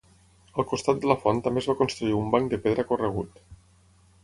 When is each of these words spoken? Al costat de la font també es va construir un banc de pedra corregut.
Al 0.61 0.65
costat 0.71 1.01
de 1.03 1.09
la 1.11 1.17
font 1.25 1.41
també 1.49 1.63
es 1.63 1.69
va 1.73 1.77
construir 1.83 2.17
un 2.23 2.33
banc 2.37 2.51
de 2.55 2.61
pedra 2.67 2.89
corregut. 2.95 3.41